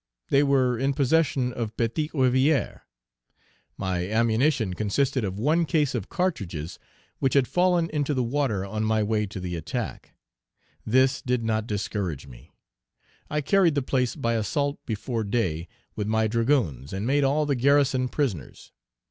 They 0.29 0.41
were 0.41 0.79
in 0.79 0.95
possession 0.95 1.53
of 1.53 1.77
Petite 1.77 2.11
Rivière. 2.13 2.81
My 3.77 4.09
ammunition 4.09 4.73
consisted 4.73 5.23
of 5.23 5.37
one 5.37 5.63
case 5.63 5.93
of 5.93 6.09
cartridges 6.09 6.79
which 7.19 7.35
had 7.35 7.47
fallen 7.47 7.87
into 7.91 8.15
the 8.15 8.23
water 8.23 8.65
on 8.65 8.83
my 8.83 9.03
way 9.03 9.27
to 9.27 9.39
the 9.39 9.55
attack; 9.55 10.15
this 10.83 11.21
did 11.21 11.43
not 11.43 11.67
discourage 11.67 12.25
me. 12.25 12.51
I 13.29 13.41
carried 13.41 13.75
the 13.75 13.83
place 13.83 14.15
by 14.15 14.33
assault 14.33 14.83
before 14.87 15.23
day, 15.23 15.67
with 15.95 16.07
my 16.07 16.25
dragoons, 16.25 16.93
and 16.93 17.05
made 17.05 17.23
all 17.23 17.45
the 17.45 17.53
garrison 17.53 18.07
prisoners. 18.09 18.71